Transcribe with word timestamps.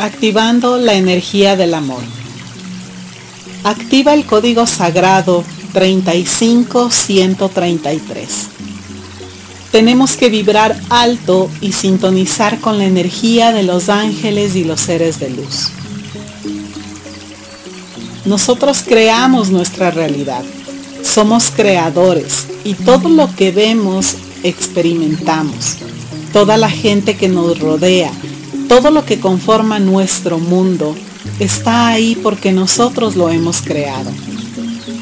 Activando 0.00 0.78
la 0.78 0.94
energía 0.94 1.56
del 1.56 1.74
amor. 1.74 2.00
Activa 3.64 4.14
el 4.14 4.24
código 4.24 4.66
sagrado 4.66 5.44
35133. 5.74 8.28
Tenemos 9.70 10.16
que 10.16 10.30
vibrar 10.30 10.80
alto 10.88 11.50
y 11.60 11.72
sintonizar 11.72 12.60
con 12.60 12.78
la 12.78 12.86
energía 12.86 13.52
de 13.52 13.62
los 13.62 13.90
ángeles 13.90 14.56
y 14.56 14.64
los 14.64 14.80
seres 14.80 15.20
de 15.20 15.28
luz. 15.28 15.68
Nosotros 18.24 18.82
creamos 18.82 19.50
nuestra 19.50 19.90
realidad. 19.90 20.44
Somos 21.02 21.50
creadores 21.50 22.46
y 22.64 22.72
todo 22.72 23.10
lo 23.10 23.36
que 23.36 23.50
vemos 23.50 24.14
experimentamos. 24.44 25.76
Toda 26.32 26.56
la 26.56 26.70
gente 26.70 27.18
que 27.18 27.28
nos 27.28 27.58
rodea, 27.58 28.10
todo 28.70 28.92
lo 28.92 29.04
que 29.04 29.18
conforma 29.18 29.80
nuestro 29.80 30.38
mundo, 30.38 30.94
está 31.40 31.88
ahí 31.88 32.16
porque 32.22 32.52
nosotros 32.52 33.16
lo 33.16 33.28
hemos 33.28 33.62
creado. 33.62 34.12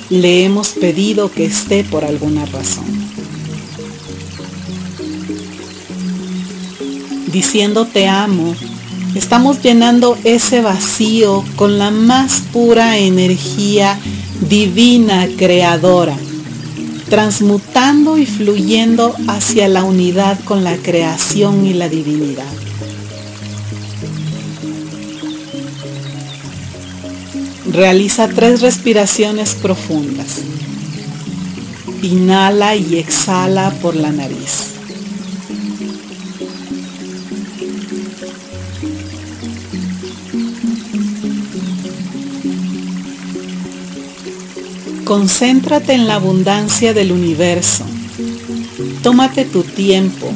Le 0.08 0.42
hemos 0.46 0.70
pedido 0.70 1.30
que 1.30 1.44
esté 1.44 1.84
por 1.84 2.02
alguna 2.02 2.46
razón. 2.46 2.86
Diciendo 7.30 7.84
te 7.84 8.08
amo, 8.08 8.54
estamos 9.14 9.60
llenando 9.60 10.16
ese 10.24 10.62
vacío 10.62 11.44
con 11.54 11.78
la 11.78 11.90
más 11.90 12.40
pura 12.50 12.96
energía 12.96 13.98
divina 14.48 15.28
creadora 15.36 16.16
transmutando 17.10 18.18
y 18.18 18.26
fluyendo 18.26 19.14
hacia 19.28 19.66
la 19.68 19.82
unidad 19.82 20.38
con 20.44 20.62
la 20.62 20.76
creación 20.76 21.64
y 21.66 21.72
la 21.72 21.88
divinidad. 21.88 22.44
Realiza 27.72 28.28
tres 28.28 28.60
respiraciones 28.60 29.54
profundas. 29.54 30.40
Inhala 32.02 32.76
y 32.76 32.96
exhala 32.96 33.70
por 33.82 33.94
la 33.94 34.10
nariz. 34.10 34.74
Concéntrate 45.04 45.94
en 45.94 46.06
la 46.06 46.16
abundancia 46.16 46.92
del 46.92 47.12
universo. 47.12 47.84
Tómate 49.02 49.44
tu 49.46 49.62
tiempo. 49.62 50.30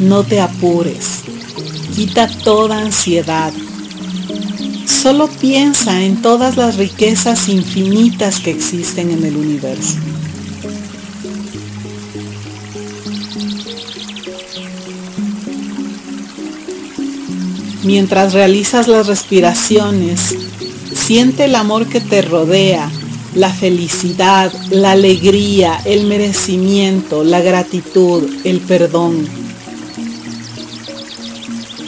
No 0.00 0.24
te 0.24 0.40
apures. 0.40 1.22
Quita 1.94 2.26
toda 2.26 2.78
ansiedad. 2.78 3.52
Solo 4.86 5.28
piensa 5.28 6.02
en 6.02 6.22
todas 6.22 6.56
las 6.56 6.76
riquezas 6.76 7.48
infinitas 7.48 8.40
que 8.40 8.50
existen 8.50 9.10
en 9.10 9.24
el 9.24 9.36
universo. 9.36 9.96
Mientras 17.82 18.32
realizas 18.32 18.88
las 18.88 19.06
respiraciones, 19.06 20.34
siente 20.94 21.44
el 21.44 21.54
amor 21.54 21.86
que 21.86 22.00
te 22.00 22.22
rodea 22.22 22.90
la 23.34 23.50
felicidad, 23.52 24.52
la 24.70 24.92
alegría, 24.92 25.80
el 25.84 26.06
merecimiento, 26.06 27.24
la 27.24 27.40
gratitud, 27.40 28.22
el 28.44 28.60
perdón. 28.60 29.43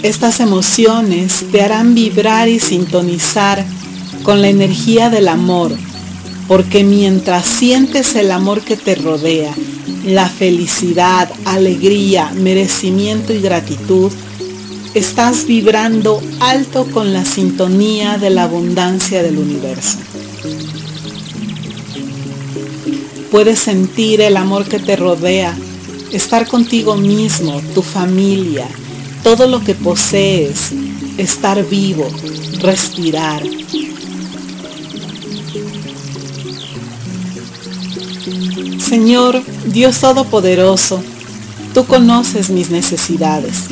Estas 0.03 0.41
emociones 0.41 1.45
te 1.51 1.63
harán 1.63 1.95
vibrar 1.95 2.49
y 2.49 2.61
sintonizar 2.61 3.65
con 4.23 4.43
la 4.43 4.49
energía 4.49 5.11
del 5.11 5.29
amor, 5.29 5.73
porque 6.49 6.85
mientras 6.85 7.47
sientes 7.47 8.15
el 8.15 8.31
amor 8.31 8.61
que 8.61 8.77
te 8.77 8.95
rodea, 8.95 9.55
la 10.05 10.29
felicidad, 10.29 11.29
alegría, 11.45 12.31
merecimiento 12.35 13.33
y 13.33 13.41
gratitud, 13.41 14.13
estás 14.95 15.47
vibrando 15.47 16.23
alto 16.41 16.87
con 16.93 17.13
la 17.13 17.25
sintonía 17.25 18.19
de 18.19 18.31
la 18.31 18.45
abundancia 18.45 19.23
del 19.23 19.39
universo. 19.39 19.99
Puedes 23.31 23.59
sentir 23.59 24.21
el 24.21 24.37
amor 24.37 24.67
que 24.69 24.79
te 24.79 24.95
rodea, 24.95 25.57
estar 26.13 26.47
contigo 26.47 26.97
mismo, 26.97 27.61
tu 27.75 27.83
familia, 27.83 28.69
todo 29.27 29.49
lo 29.49 29.65
que 29.65 29.75
posees, 29.75 30.71
estar 31.19 31.69
vivo, 31.69 32.09
respirar. 32.61 33.43
Señor, 38.79 39.43
Dios 39.67 39.99
Todopoderoso, 39.99 41.03
tú 41.75 41.87
conoces 41.87 42.51
mis 42.51 42.71
necesidades. 42.71 43.65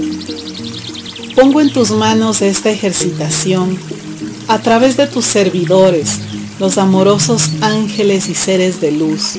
Pongo 1.37 1.61
en 1.61 1.73
tus 1.73 1.93
manos 1.93 2.43
esta 2.43 2.73
ejercitación 2.73 3.79
a 4.49 4.59
través 4.59 4.97
de 4.97 5.07
tus 5.07 5.25
servidores, 5.25 6.19
los 6.59 6.79
amorosos 6.79 7.51
ángeles 7.61 8.29
y 8.29 8.35
seres 8.35 8.81
de 8.81 8.91
luz. 8.91 9.35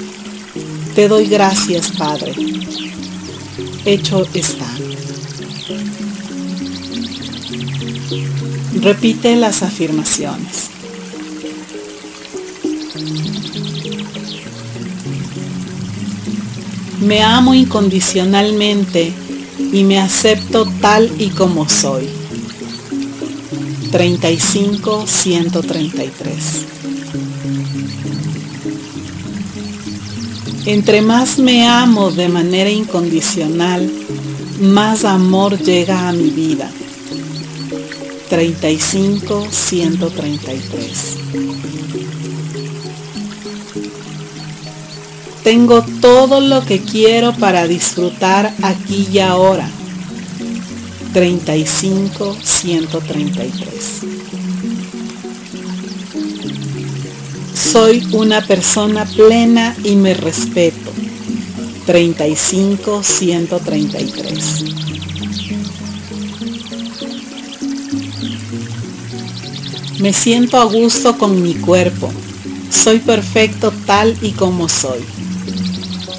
Te 0.96 1.10
doy 1.10 1.28
gracias, 1.28 1.92
Padre. 1.92 2.32
Hecho 3.84 4.26
está. 4.34 4.76
Repite 8.82 9.36
las 9.36 9.64
afirmaciones. 9.64 10.70
Me 17.02 17.22
amo 17.22 17.54
incondicionalmente 17.54 19.14
y 19.72 19.84
me 19.84 20.00
acepto 20.00 20.66
tal 20.82 21.12
y 21.20 21.30
como 21.30 21.68
soy. 21.70 22.10
35 23.92 25.06
133 25.08 26.66
Entre 30.66 31.02
más 31.02 31.38
me 31.38 31.68
amo 31.68 32.10
de 32.10 32.28
manera 32.28 32.72
incondicional, 32.72 33.90
más 34.60 35.06
amor 35.06 35.60
llega 35.60 36.10
a 36.10 36.12
mi 36.12 36.32
vida. 36.32 36.72
35 38.30 39.48
133 39.52 41.18
Tengo 45.46 45.86
todo 46.02 46.42
lo 46.42 46.66
que 46.66 46.82
quiero 46.82 47.32
para 47.34 47.68
disfrutar 47.68 48.52
aquí 48.64 49.08
y 49.12 49.20
ahora. 49.20 49.70
35 51.14 52.36
133 52.44 54.02
Soy 57.54 58.08
una 58.12 58.42
persona 58.42 59.06
plena 59.06 59.76
y 59.84 59.96
me 59.98 60.16
respeto. 60.16 60.92
35 61.86 63.04
133 63.04 64.85
Me 70.00 70.12
siento 70.12 70.58
a 70.58 70.66
gusto 70.66 71.18
con 71.18 71.42
mi 71.42 71.54
cuerpo. 71.54 72.12
Soy 72.70 73.00
perfecto 73.00 73.72
tal 73.86 74.18
y 74.22 74.32
como 74.32 74.68
soy. 74.68 75.00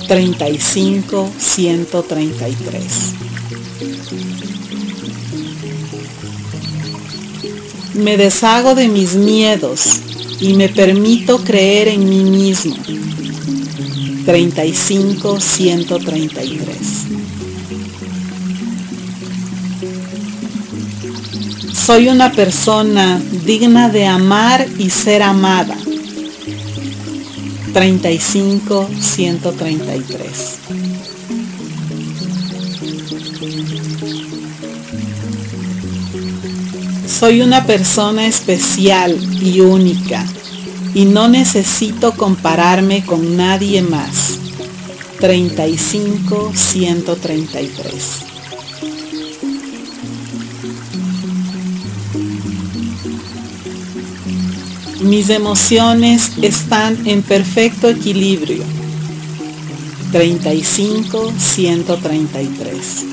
35 0.09 1.31
133 1.37 2.85
Me 7.95 8.17
deshago 8.17 8.75
de 8.75 8.89
mis 8.89 9.15
miedos 9.15 10.01
y 10.41 10.55
me 10.55 10.69
permito 10.69 11.39
creer 11.39 11.89
en 11.89 12.09
mí 12.09 12.23
mismo. 12.25 12.77
35 14.25 15.41
133 15.41 17.26
Soy 21.87 22.09
una 22.09 22.33
persona 22.33 23.23
digna 23.45 23.89
de 23.89 24.07
amar 24.07 24.67
y 24.77 24.91
ser 24.91 25.23
amada. 25.23 25.77
35 27.73 28.91
133 29.01 30.59
Soy 37.07 37.41
una 37.43 37.65
persona 37.67 38.27
especial 38.27 39.17
y 39.41 39.61
única 39.61 40.27
y 40.93 41.05
no 41.05 41.29
necesito 41.29 42.17
compararme 42.17 43.07
con 43.07 43.37
nadie 43.37 43.83
más. 43.83 44.41
35 45.21 46.51
133 46.53 48.36
Mis 55.01 55.29
emociones 55.29 56.33
están 56.41 57.07
en 57.07 57.23
perfecto 57.23 57.89
equilibrio. 57.89 58.65
35 60.13 61.33
133 61.37 63.07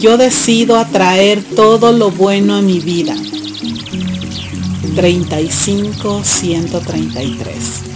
Yo 0.00 0.16
decido 0.16 0.78
atraer 0.78 1.42
todo 1.42 1.92
lo 1.92 2.10
bueno 2.10 2.54
a 2.54 2.62
mi 2.62 2.80
vida. 2.80 3.14
35 4.96 6.22
133 6.24 7.89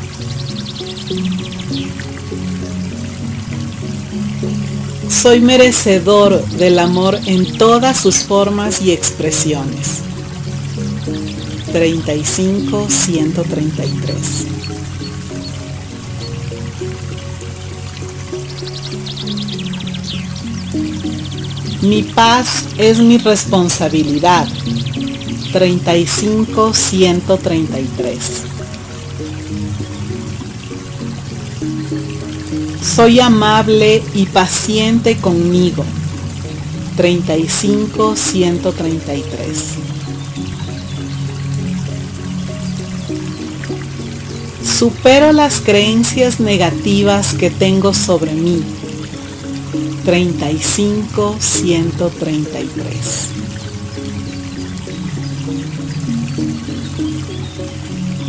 Soy 5.25 5.41
merecedor 5.41 6.45
del 6.59 6.79
amor 6.79 7.19
en 7.25 7.57
todas 7.57 7.97
sus 7.97 8.17
formas 8.25 8.83
y 8.83 8.93
expresiones. 8.93 10.03
35 11.73 12.91
133 12.91 14.47
Mi 21.81 22.03
paz 22.03 22.67
es 22.77 22.99
mi 22.99 23.17
responsabilidad. 23.17 24.47
35 25.55 26.75
133 26.75 28.54
Soy 32.85 33.19
amable 33.19 34.03
y 34.15 34.27
paciente 34.27 35.17
conmigo. 35.17 35.85
35 36.97 38.15
133 38.15 39.65
Supero 44.79 45.33
las 45.33 45.61
creencias 45.61 46.39
negativas 46.39 47.33
que 47.33 47.51
tengo 47.51 47.95
sobre 47.95 48.33
mí. 48.33 48.63
35 50.05 51.37
133 51.41 53.29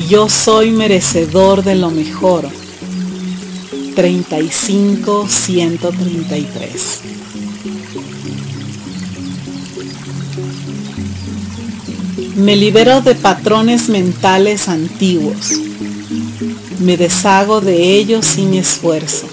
Yo 0.08 0.30
soy 0.30 0.72
merecedor 0.72 1.64
de 1.64 1.76
lo 1.76 1.92
mejor. 1.92 2.50
35 3.96 5.28
133 5.30 7.00
Me 12.36 12.58
libero 12.58 13.00
de 13.00 13.16
patrones 13.16 13.88
mentales 13.88 14.68
antiguos. 14.68 15.54
Me 16.80 16.98
deshago 16.98 17.62
de 17.62 17.96
ellos 17.96 18.26
sin 18.26 18.54
esfuerzo. 18.56 19.28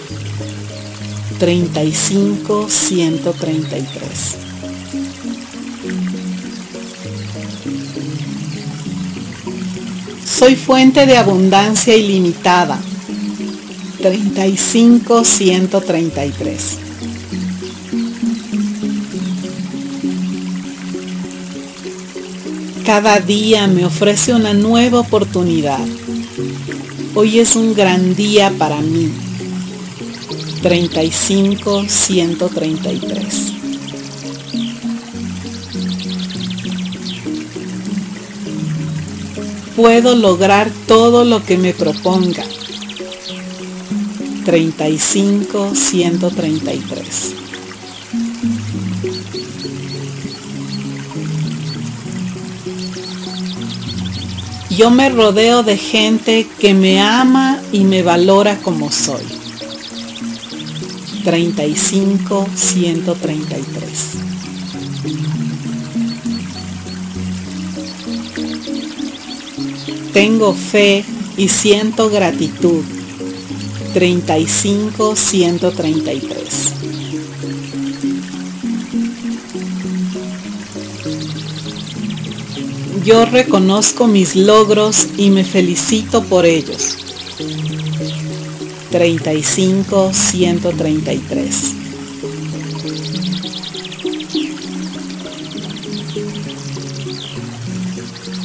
35 1.41 2.69
133 2.71 4.37
Soy 10.25 10.55
fuente 10.55 11.07
de 11.07 11.19
abundancia 11.19 11.97
ilimitada. 11.97 12.81
35 14.03 15.25
133 15.25 16.79
Cada 22.85 23.21
día 23.21 23.69
me 23.69 23.85
ofrece 23.85 24.35
una 24.35 24.55
nueva 24.55 24.99
oportunidad. 24.99 25.79
Hoy 27.15 27.39
es 27.39 27.55
un 27.55 27.75
gran 27.75 28.17
día 28.17 28.53
para 28.59 28.81
mí. 28.81 29.13
35 30.63 31.85
133 31.89 33.53
Puedo 39.77 40.17
lograr 40.17 40.71
todo 40.89 41.25
lo 41.25 41.45
que 41.45 41.57
me 41.57 41.73
proponga. 41.73 42.45
35 44.45 45.75
133 45.75 47.35
Yo 54.71 54.91
me 54.91 55.11
rodeo 55.11 55.63
de 55.63 55.77
gente 55.77 56.47
que 56.59 56.73
me 56.73 57.01
ama 57.01 57.61
y 57.73 57.85
me 57.85 58.03
valora 58.03 58.57
como 58.59 58.91
soy. 58.91 59.23
35 61.25 62.49
133 62.55 64.23
Tengo 70.13 70.53
fe 70.53 71.05
y 71.37 71.49
siento 71.49 72.11
gratitud. 72.11 72.85
35 73.93 75.17
133 75.17 76.73
Yo 83.05 83.25
reconozco 83.27 84.07
mis 84.07 84.37
logros 84.37 85.09
y 85.17 85.31
me 85.31 85.43
felicito 85.45 86.23
por 86.23 86.47
ellos. 86.47 86.97
35 88.93 90.13
133 90.13 91.83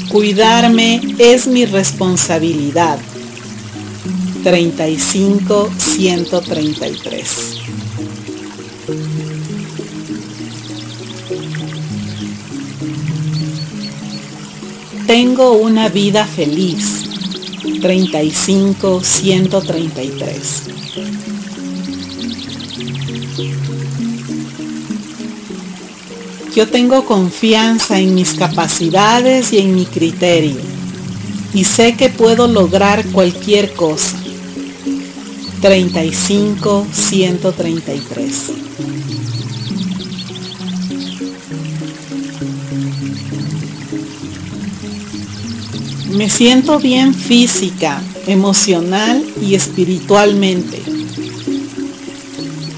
Cuidarme 0.09 1.01
es 1.19 1.45
mi 1.47 1.65
responsabilidad. 1.65 2.97
35 4.43 5.69
133 5.77 7.57
Tengo 15.05 15.53
una 15.53 15.87
vida 15.89 16.25
feliz. 16.25 17.03
35 17.81 19.03
133 19.03 20.63
Yo 26.55 26.67
tengo 26.67 27.05
confianza 27.05 27.99
en 27.99 28.15
mis 28.15 28.33
capacidades 28.33 29.53
y 29.53 29.59
en 29.59 29.75
mi 29.75 29.85
criterio 29.85 30.77
y 31.53 31.63
sé 31.63 31.95
que 31.95 32.09
puedo 32.09 32.47
lograr 32.47 33.05
cualquier 33.07 33.73
cosa. 33.73 34.17
35 35.61 36.87
133 36.91 38.51
Me 46.17 46.29
siento 46.29 46.79
bien 46.79 47.13
física, 47.13 48.01
emocional 48.25 49.23
y 49.41 49.55
espiritualmente. 49.55 50.81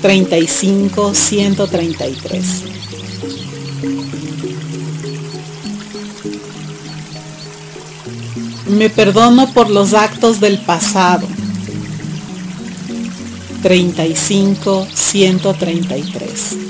35 0.01 1.13
133 1.13 2.63
Me 8.67 8.89
perdono 8.89 9.53
por 9.53 9.69
los 9.69 9.93
actos 9.93 10.39
del 10.39 10.59
pasado. 10.59 11.27
35 13.61 14.87
133 14.93 16.69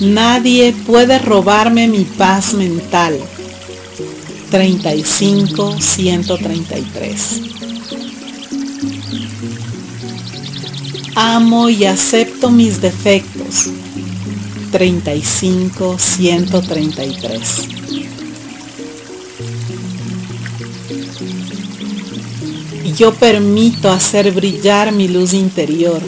Nadie 0.00 0.72
puede 0.72 1.18
robarme 1.18 1.86
mi 1.86 2.04
paz 2.04 2.54
mental. 2.54 3.20
35 4.50 5.76
133 5.78 7.40
Amo 11.14 11.68
y 11.68 11.84
acepto 11.84 12.50
mis 12.50 12.80
defectos. 12.80 13.66
35 14.72 15.98
133 15.98 17.79
Yo 23.00 23.14
permito 23.14 23.90
hacer 23.90 24.30
brillar 24.30 24.92
mi 24.92 25.08
luz 25.08 25.32
interior. 25.32 26.02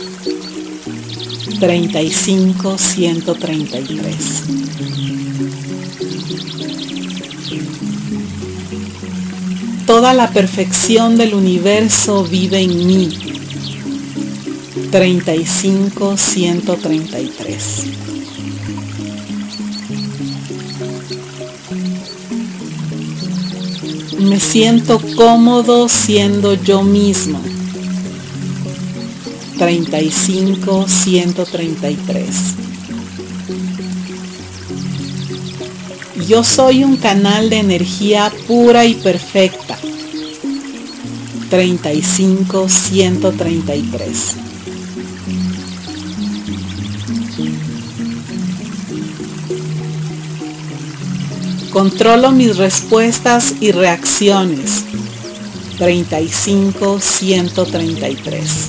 35 1.59 2.77
133 2.77 4.43
Toda 9.87 10.13
la 10.13 10.29
perfección 10.29 11.17
del 11.17 11.33
universo 11.33 12.25
vive 12.25 12.61
en 12.61 12.87
mí. 12.87 13.09
35 14.91 16.19
133 16.19 18.12
Me 24.23 24.38
siento 24.38 25.00
cómodo 25.17 25.88
siendo 25.88 26.55
yo 26.55 26.83
mismo. 26.83 27.41
35 29.59 30.87
133 30.88 32.37
Yo 36.29 36.45
soy 36.45 36.85
un 36.85 36.97
canal 36.97 37.50
de 37.50 37.59
energía 37.59 38.33
pura 38.47 38.85
y 38.85 38.95
perfecta. 38.95 39.76
35 41.50 42.69
133 42.69 44.42
Controlo 51.73 52.33
mis 52.33 52.59
respuestas 52.59 53.55
y 53.61 53.73
reacciones. 53.73 54.85
35 55.79 57.00
133 57.00 58.69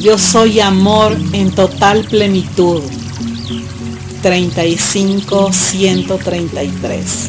Yo 0.00 0.16
soy 0.16 0.60
amor 0.60 1.14
en 1.34 1.50
total 1.50 2.04
plenitud. 2.04 2.80
35 4.22 5.52
133 5.52 7.28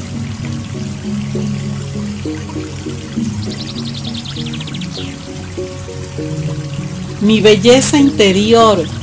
Mi 7.19 7.41
belleza 7.41 7.97
interior 7.99 9.00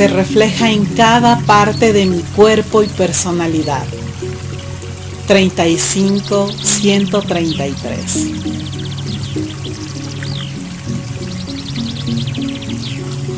se 0.00 0.08
refleja 0.08 0.70
en 0.70 0.86
cada 0.86 1.38
parte 1.40 1.92
de 1.92 2.06
mi 2.06 2.20
cuerpo 2.34 2.82
y 2.82 2.86
personalidad. 2.86 3.84
35 5.26 6.50
133 6.50 8.30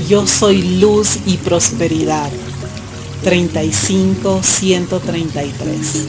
Yo 0.09 0.25
soy 0.29 0.79
luz 0.79 1.19
y 1.27 1.37
prosperidad. 1.39 2.31
35 3.25 4.41
133 4.45 6.07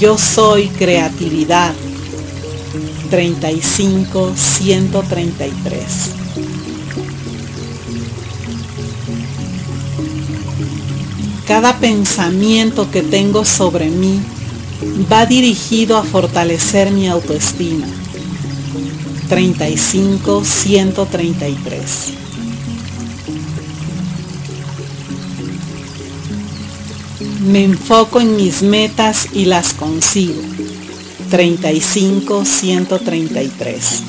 Yo 0.00 0.18
soy 0.18 0.66
creatividad. 0.66 1.72
35 3.10 4.32
133 4.34 5.84
Cada 11.46 11.78
pensamiento 11.78 12.90
que 12.90 13.02
tengo 13.02 13.44
sobre 13.44 13.88
mí 13.88 14.20
va 15.10 15.26
dirigido 15.26 15.96
a 15.96 16.02
fortalecer 16.02 16.90
mi 16.90 17.06
autoestima. 17.06 17.86
35 19.28 20.44
133 20.44 22.12
Me 27.46 27.62
enfoco 27.62 28.20
en 28.20 28.34
mis 28.34 28.62
metas 28.62 29.28
y 29.32 29.44
las 29.44 29.72
consigo. 29.72 30.42
35 31.30 32.44
133 32.44 34.02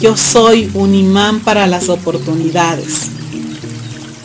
Yo 0.00 0.16
soy 0.16 0.68
un 0.74 0.96
imán 0.96 1.40
para 1.40 1.68
las 1.68 1.88
oportunidades. 1.88 3.10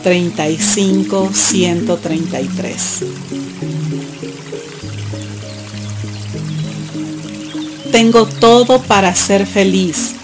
35 0.02 1.30
133 1.32 3.04
Tengo 7.92 8.26
todo 8.26 8.82
para 8.82 9.14
ser 9.14 9.46
feliz. 9.46 10.14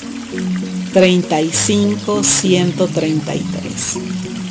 35 0.92 2.24
133 2.24 4.43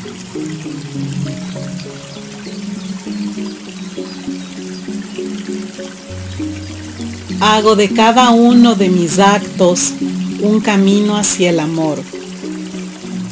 Hago 7.46 7.76
de 7.76 7.90
cada 7.90 8.30
uno 8.30 8.74
de 8.76 8.88
mis 8.88 9.20
actos 9.20 9.92
un 10.40 10.62
camino 10.62 11.18
hacia 11.18 11.50
el 11.50 11.60
amor. 11.60 12.00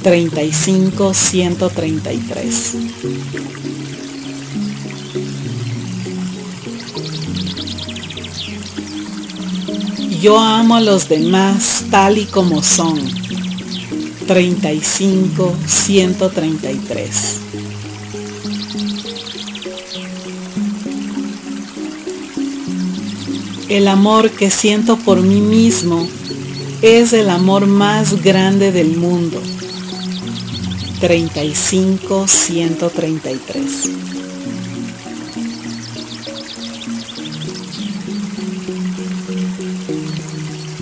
35 0.04 1.14
133 1.14 2.76
Yo 10.22 10.38
amo 10.38 10.76
a 10.76 10.82
los 10.82 11.08
demás 11.08 11.86
tal 11.90 12.18
y 12.18 12.26
como 12.26 12.62
son. 12.62 13.00
35 14.28 15.56
El 23.72 23.88
amor 23.88 24.32
que 24.32 24.52
siento 24.52 24.98
por 24.98 25.22
mí 25.22 25.40
mismo 25.40 26.06
es 26.82 27.14
el 27.14 27.30
amor 27.30 27.68
más 27.68 28.22
grande 28.22 28.74
del 28.74 28.98
mundo. 28.98 29.42
35 31.00 32.28
133 32.28 33.90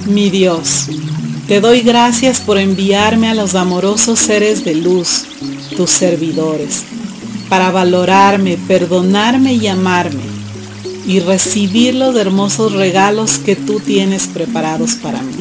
Mi 0.08 0.32
Dios, 0.32 0.88
te 1.48 1.62
doy 1.62 1.82
gracias 1.82 2.40
por 2.40 2.58
enviarme 2.58 3.30
a 3.30 3.36
los 3.36 3.54
amorosos 3.54 4.18
seres 4.18 4.66
de 4.66 4.74
luz, 4.74 5.26
tus 5.78 5.92
servidores, 5.92 6.86
para 7.50 7.70
valorarme, 7.70 8.58
perdonarme 8.68 9.54
y 9.54 9.68
amarme, 9.68 10.39
y 11.10 11.22
recibir 11.22 11.96
los 11.96 12.16
hermosos 12.16 12.74
regalos 12.74 13.40
que 13.40 13.56
tú 13.56 13.80
tienes 13.80 14.28
preparados 14.28 14.94
para 14.94 15.24
mí. 15.24 15.34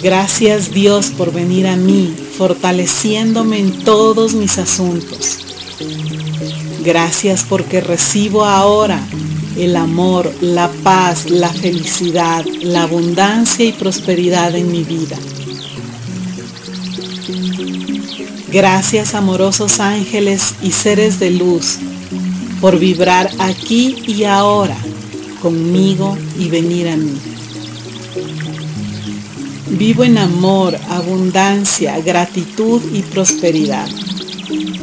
Gracias 0.00 0.70
Dios 0.70 1.08
por 1.08 1.32
venir 1.32 1.66
a 1.66 1.74
mí, 1.74 2.14
fortaleciéndome 2.38 3.58
en 3.58 3.72
todos 3.82 4.34
mis 4.34 4.58
asuntos. 4.58 5.38
Gracias 6.84 7.42
porque 7.42 7.80
recibo 7.80 8.44
ahora 8.44 9.00
el 9.56 9.74
amor, 9.74 10.32
la 10.40 10.70
paz, 10.84 11.28
la 11.28 11.52
felicidad, 11.52 12.44
la 12.62 12.84
abundancia 12.84 13.64
y 13.64 13.72
prosperidad 13.72 14.54
en 14.54 14.70
mi 14.70 14.84
vida. 14.84 15.16
Gracias 18.52 19.16
amorosos 19.16 19.80
ángeles 19.80 20.54
y 20.62 20.70
seres 20.70 21.18
de 21.18 21.32
luz 21.32 21.80
por 22.60 22.78
vibrar 22.78 23.30
aquí 23.38 23.96
y 24.06 24.24
ahora 24.24 24.76
conmigo 25.40 26.16
y 26.38 26.48
venir 26.48 26.88
a 26.88 26.96
mí. 26.96 27.18
Vivo 29.70 30.04
en 30.04 30.18
amor, 30.18 30.78
abundancia, 30.88 31.98
gratitud 32.00 32.80
y 32.92 33.02
prosperidad, 33.02 33.88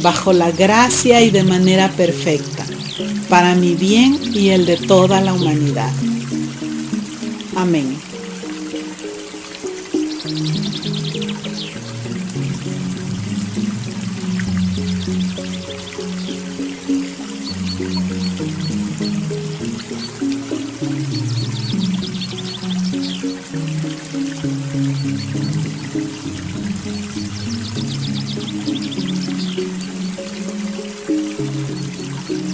bajo 0.01 0.34
la 0.34 0.51
gracia 0.51 1.22
y 1.22 1.32
de 1.32 1.44
manera 1.44 1.89
perfecta 1.89 2.65
para 3.30 3.56
mi 3.56 3.74
bien 3.74 4.20
y 4.34 4.50
el 4.50 4.65
de 4.65 4.77
toda 4.77 5.22
la 5.22 5.34
humanidad. 5.34 5.92
Amén. 7.56 7.98